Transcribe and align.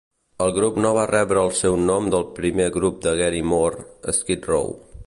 El 0.45 0.53
grup 0.53 0.79
no 0.85 0.93
va 0.99 1.03
rebre 1.11 1.43
el 1.49 1.53
seu 1.59 1.77
nom 1.83 2.09
pel 2.17 2.27
primer 2.41 2.67
grup 2.79 2.99
de 3.07 3.15
Gary 3.21 3.45
Moore, 3.53 3.89
Skid 4.23 4.53
Row. 4.55 4.79